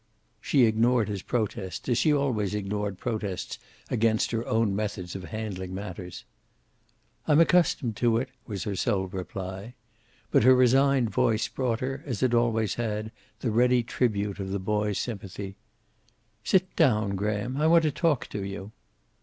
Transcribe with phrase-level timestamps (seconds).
[0.41, 3.59] She ignored his protest, as she always ignored protests
[3.91, 6.25] against her own methods of handling matters.
[7.27, 9.75] "I'm accustomed to it," was her sole reply.
[10.31, 13.11] But her resigned voice brought her, as it always had,
[13.41, 15.55] the ready tribute of the boy's sympathy.
[16.43, 18.71] "Sit down, Graham, I want to talk to you."